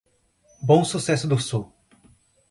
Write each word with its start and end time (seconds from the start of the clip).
Bom 0.63 0.83
Sucesso 0.83 1.27
do 1.27 1.37
Sul 1.37 1.67